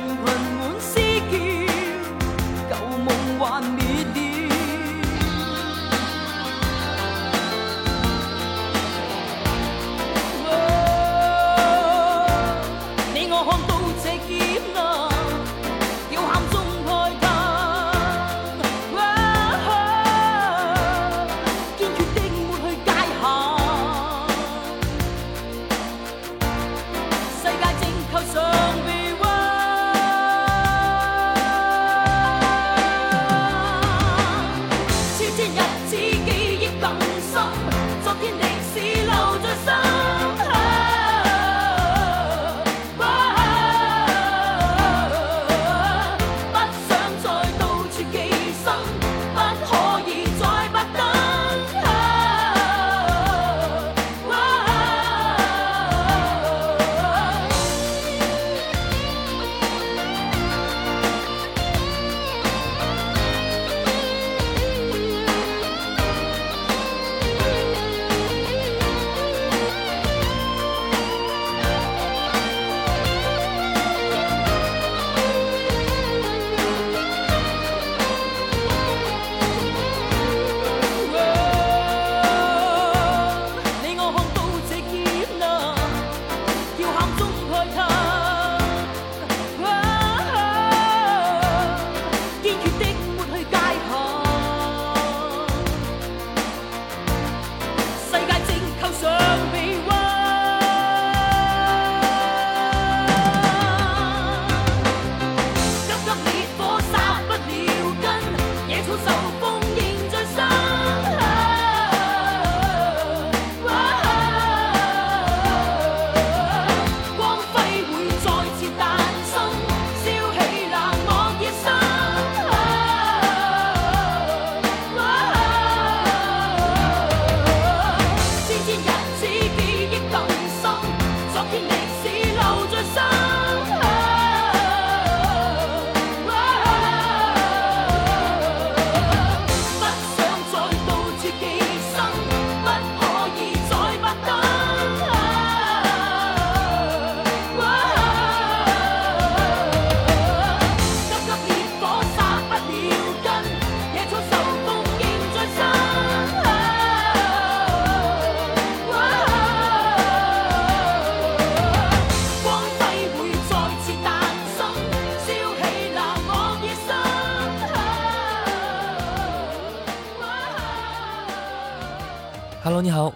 [0.00, 0.29] and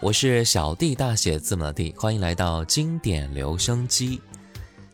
[0.04, 4.20] 我是小弟大写字母的弟，欢迎来到经典留声机。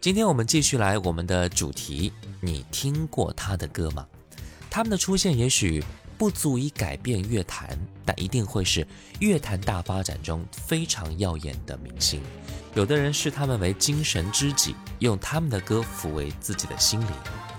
[0.01, 4.07] 今天我们继续来我们的主题，你听过他的歌吗？
[4.71, 5.83] 他们的出现也许
[6.17, 8.87] 不足以改变乐坛，但一定会是
[9.19, 12.23] 乐坛大发展中非常耀眼的明星。
[12.75, 17.11] 有的人视他们为精神知己，用他们的歌抚慰自己的心灵，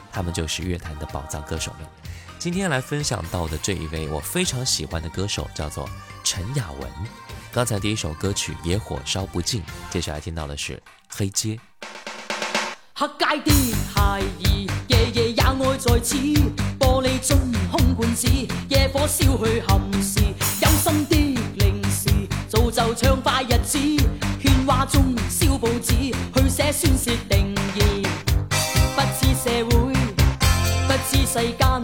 [0.09, 1.81] 他们就是乐坛的宝藏歌手们。
[2.39, 5.88] 今天来分享到的这一位我非常喜欢的歌手叫做
[6.24, 6.89] 陈雅文。
[7.53, 9.62] 刚才第一首歌曲《野火烧不尽》，
[9.92, 10.74] 接下来听到的是
[11.09, 11.50] 《黑街》。
[12.94, 14.21] 黑街的孩儿，
[14.88, 16.15] 夜夜也爱在此。
[16.80, 17.38] 玻璃中
[17.69, 18.25] 空罐子，
[18.69, 20.21] 野火烧去憾事。
[20.62, 22.09] 有心的零时，
[22.48, 23.77] 造就畅快日子。
[23.77, 28.07] 喧哗中烧报纸，去写宣泄定义。
[28.95, 29.94] 不知社会，
[30.88, 31.83] 不知世间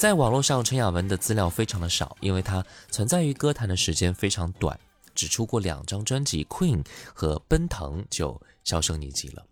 [0.00, 4.80] 在网络上，陈雅文的资料非常的少，因为她存在于歌坛的时间非常短，
[5.14, 9.44] 只出过两张专辑《Queen》和《奔腾》就销声匿迹了。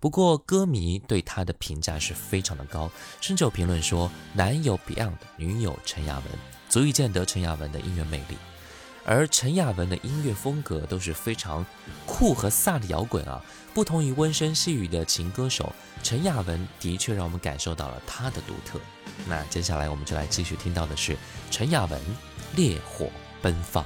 [0.00, 6.24] 不过，歌迷对她的评价是非常的高，甚至有评论说，男友 Beyond，女友陈雅文，
[6.68, 8.36] 足以见得陈雅文的音乐魅力。
[9.04, 11.64] 而陈雅文的音乐风格都是非常
[12.04, 13.40] 酷和飒的摇滚啊，
[13.72, 15.72] 不同于温声细语的情歌手，
[16.02, 18.80] 陈雅文的确让我们感受到了她的独特。
[19.26, 21.16] 那接下来我们就来继续听到的是
[21.50, 22.00] 陈雅文
[22.56, 23.08] 《烈火
[23.40, 23.84] 奔放》。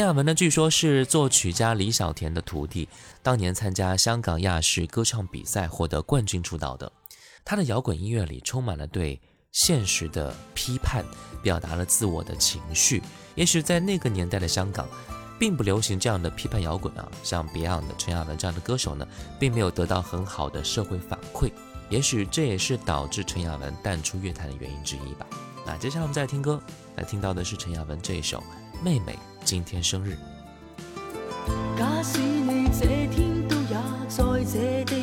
[0.00, 2.88] 陈雅文呢，据说是作曲家李小田的徒弟，
[3.22, 6.90] 当年参加香港亚视歌唱比赛获得冠军出道的。
[7.44, 9.20] 他的摇滚音乐里充满了对
[9.52, 11.04] 现实的批判，
[11.42, 13.02] 表达了自我的情绪。
[13.34, 14.88] 也许在那个年代的香港，
[15.38, 19.06] 并不流行这样的批判摇滚啊，像 Beyond 的陈雅文这样的歌手呢，
[19.38, 21.52] 并没有得到很好的社会反馈。
[21.90, 25.26] 也许这也是导致陈雅文淡出乐坛的原因之一吧。
[25.66, 26.58] 那接下来我们再来听歌，
[26.96, 28.42] 来听到的是陈雅文这一首
[28.82, 30.12] 《妹妹今天生日》。
[31.78, 33.76] 假使你这天都也
[34.08, 34.99] 在这地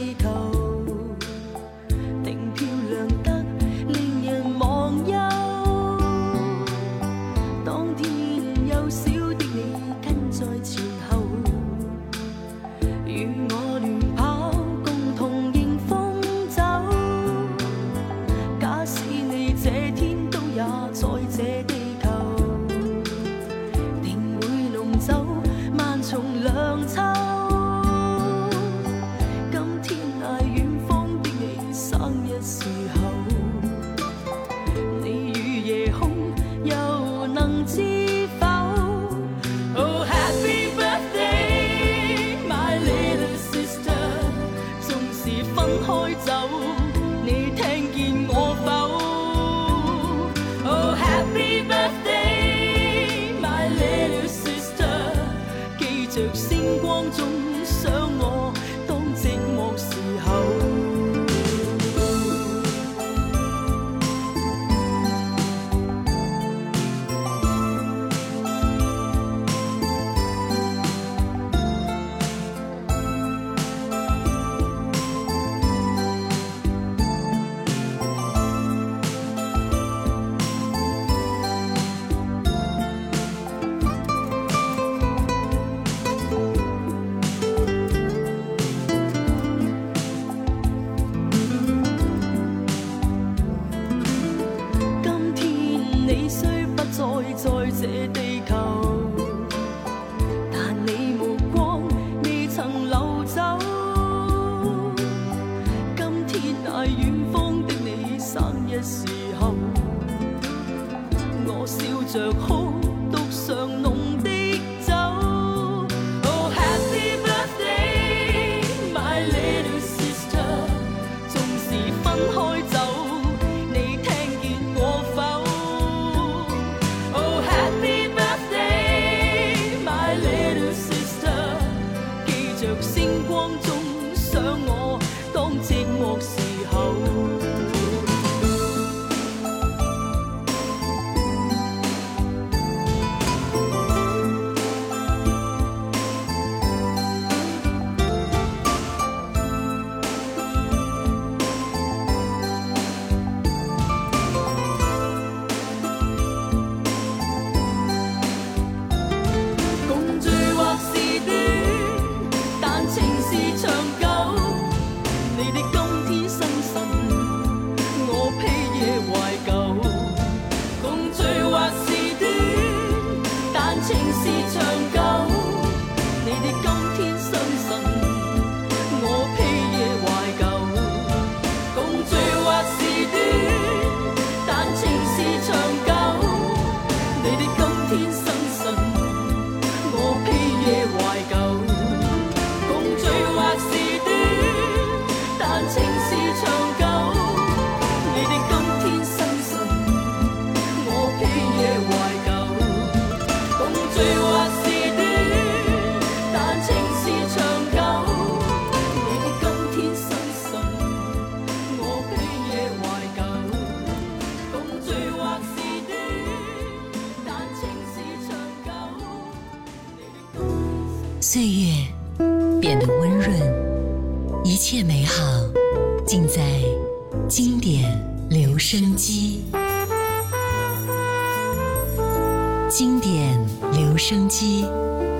[234.07, 234.65] 留声机，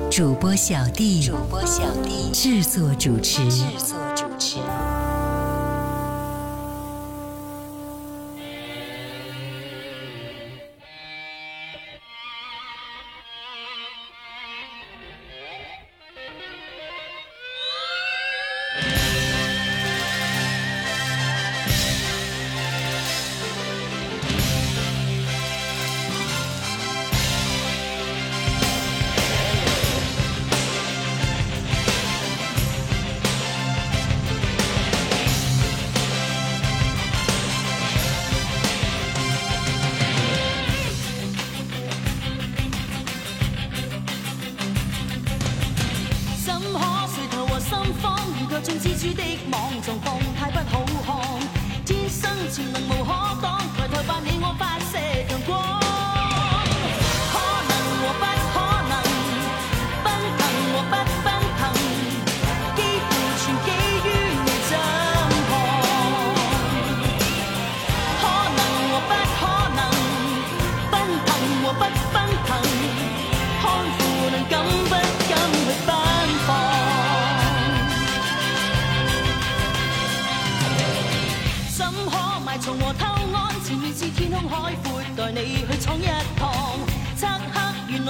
[0.10, 2.32] 主播小弟，主播小弟。
[2.32, 4.24] 制作主持，制作主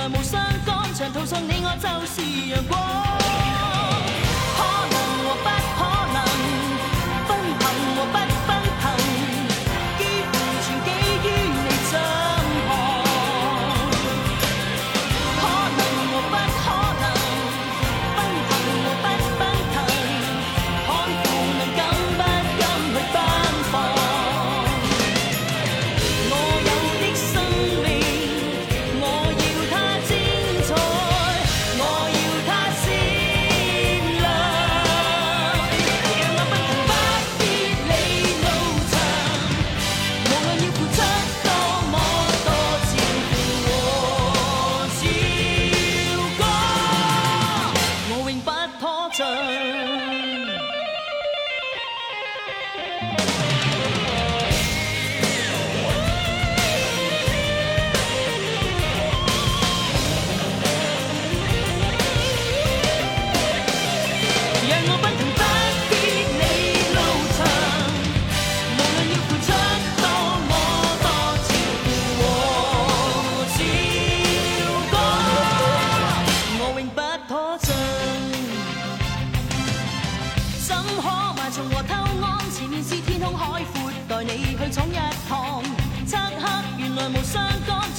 [0.10, 3.07] 无伤感，长途上你我就是阳光。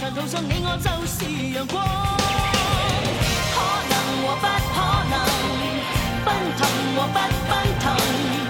[0.01, 1.85] 在途上你我就是阳光。
[3.53, 3.57] 可
[3.91, 4.79] 能和不可
[5.11, 5.15] 能
[6.25, 6.61] 奔腾
[6.95, 8.48] 和不奔腾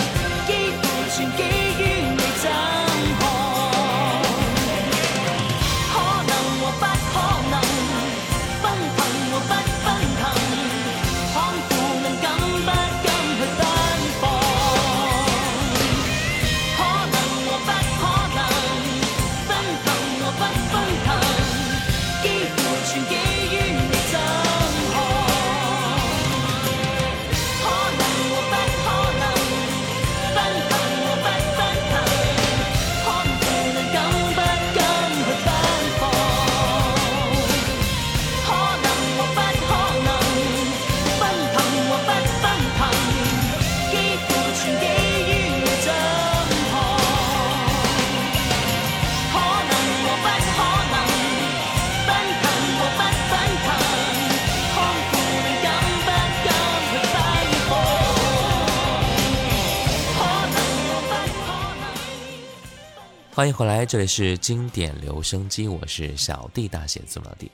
[63.38, 67.48] 欢迎回来，这里是经典留声机，我是小弟大写字母老弟。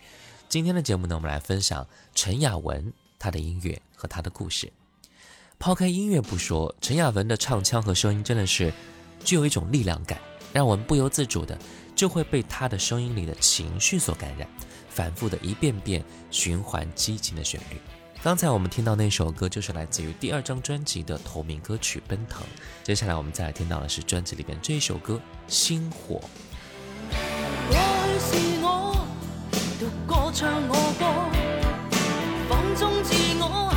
[0.49, 4.73] 今天的节目呢，我们来分享陈雅文她的音乐和她的故事。
[5.59, 8.73] 抛开音乐不说，陈雅文的唱腔和声音真的是
[9.27, 10.19] 具有一种力量感，
[10.55, 11.59] 让我们不由自主的
[11.95, 14.49] 就会被她的声音里的情绪所感染，
[14.89, 17.77] 反复的一遍遍循环激情的旋律。
[18.25, 22.43] 刚才我们听到那首歌就是来自于第二张专辑的同名歌曲奔腾。
[22.83, 26.19] 接下来我们再来听到的是专辑里边这一首歌星火。
[28.19, 29.07] 是我
[30.07, 31.05] 歌唱我歌
[32.49, 33.74] 放纵自我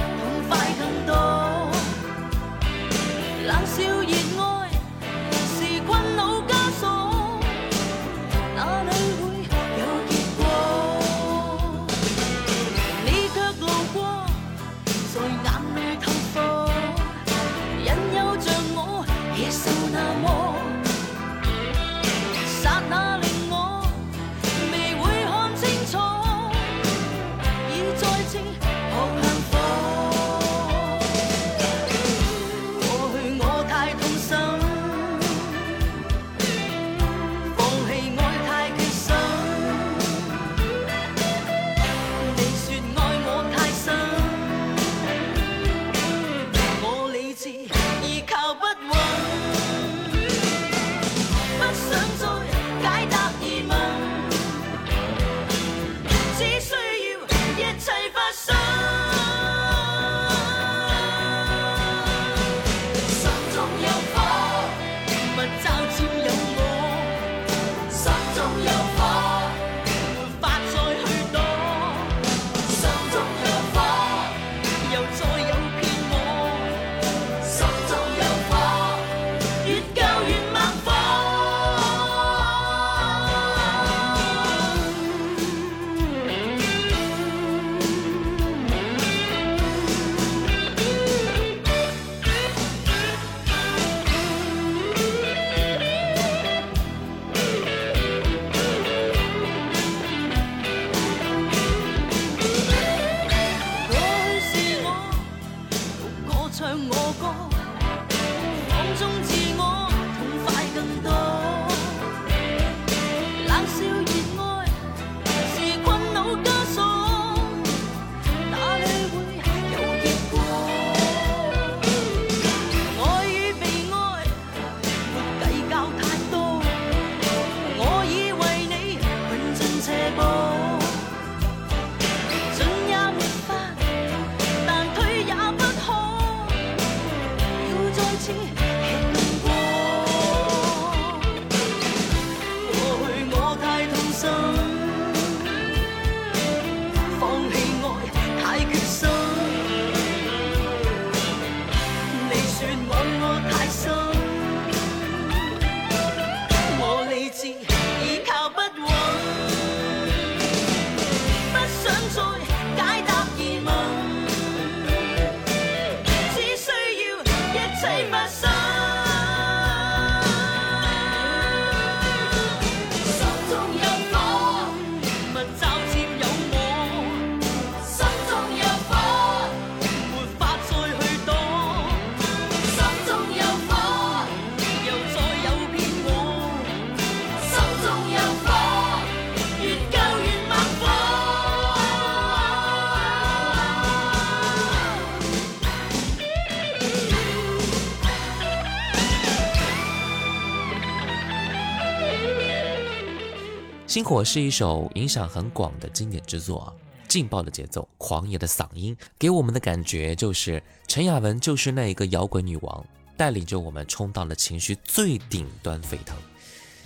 [203.98, 206.72] 星火是一首影响很广的经典之作，
[207.08, 212.86] 劲爆的节奏，狂野的嗓音，给我们的感觉就是陈雅文就是那一个摇滚女王，
[213.18, 216.16] 带领着我们冲到了情绪最顶端沸腾。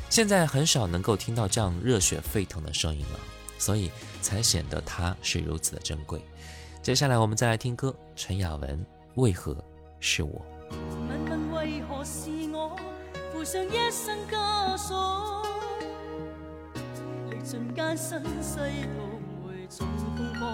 [0.09, 3.19] 现在很少能够听到这样热血沸腾的声音了，
[3.57, 6.23] 所以才显得她是如此的珍贵。
[6.81, 9.53] 接下来我们再来听歌，陈雅文为何
[9.99, 10.41] 是我？
[11.51, 12.73] 为何是我
[13.33, 15.40] 负上一生枷锁，
[17.41, 18.59] 历尽艰辛世
[18.93, 20.47] 途每种风波。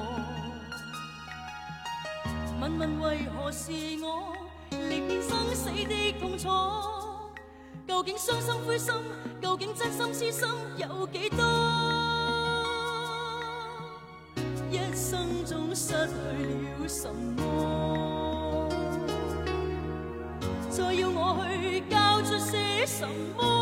[2.61, 4.33] 问问为何是我
[4.71, 6.47] 历遍生死的痛楚，
[7.85, 8.93] 究竟伤心灰心，
[9.41, 10.47] 究竟真心痴心
[10.77, 11.43] 有几多？
[14.71, 16.13] 一生中失去
[16.79, 18.69] 了什么？
[20.69, 23.56] 再要我去交出些什么？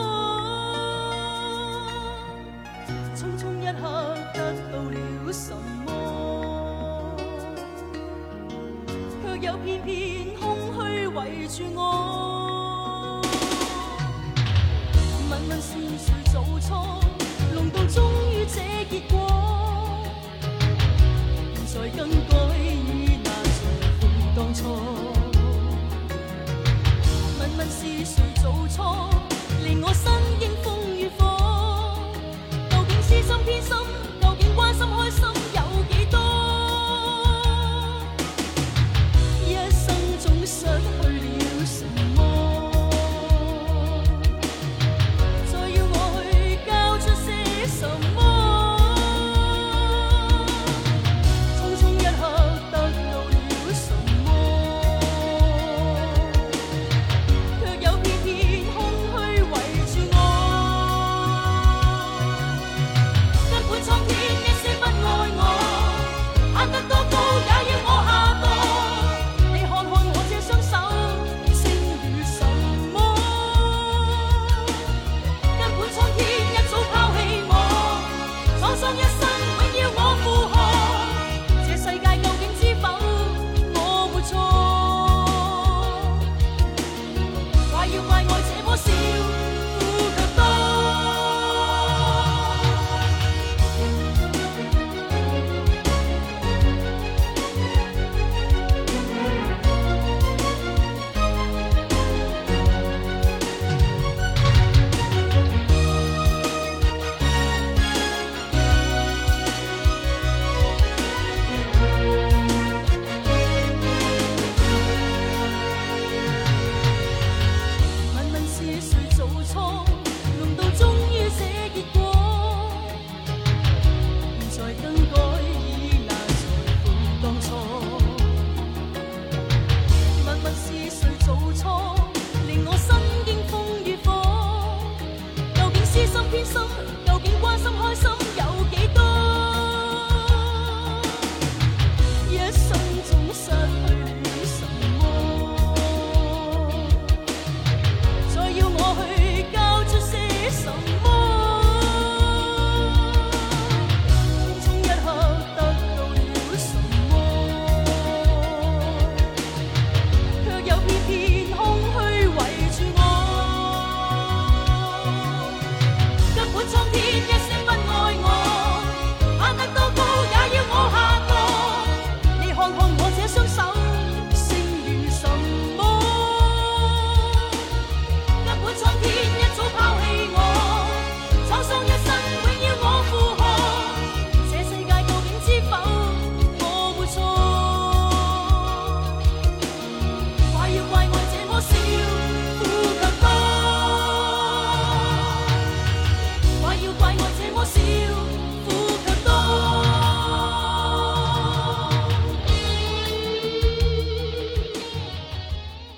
[9.45, 13.21] 却又片片空虚围住我。
[15.29, 16.99] 问问是谁做错，
[17.53, 18.55] 弄到终于这
[18.89, 20.01] 结果？
[21.67, 23.61] 现在更改已难重
[24.01, 24.03] 逢
[24.35, 24.61] 当初。
[27.39, 29.11] 问问是谁做错，
[29.63, 30.11] 令我身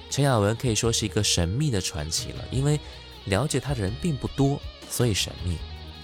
[0.09, 2.79] 陈雅文可以说是一个神秘的传奇了，因为
[3.25, 5.57] 了解他的人并不多，所以神秘。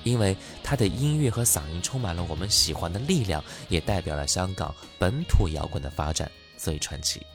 [0.04, 7.26] 因为他的音乐和嗓音充满了我们喜欢的力量，也代表了香港本土摇滚的发展，所以传奇。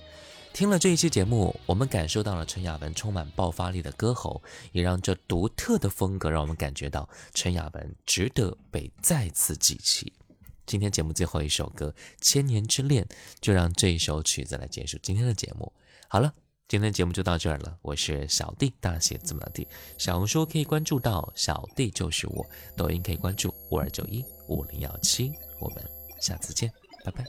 [0.52, 10.12] 听了这一期节目，我们感受到了陈雅文充满爆发力的歌喉，也让这独特的风格让我们感觉到陈雅文值得被再次记起。
[10.66, 13.04] 今天节目最后一首歌《千年之恋》，
[13.40, 15.72] 就让这一首曲子来结束今天的节目。
[16.08, 16.32] 好了。
[16.68, 19.66] 今天节目就到这儿了，我是小弟，大写字母的弟。
[19.96, 22.44] 小红书可以关注到小弟就是我，
[22.76, 25.32] 抖音可以关注五二九一五零幺七。
[25.60, 25.82] 我们
[26.20, 26.70] 下次见，
[27.06, 27.24] 拜拜。